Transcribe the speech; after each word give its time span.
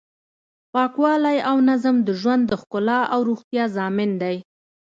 پاکوالی 0.73 1.37
او 1.49 1.57
نظم 1.69 1.95
د 2.07 2.09
ژوند 2.21 2.43
د 2.47 2.51
ښکلا 2.61 2.99
او 3.13 3.19
روغتیا 3.29 3.65
ضامن 3.77 4.11
دی. 4.21 4.35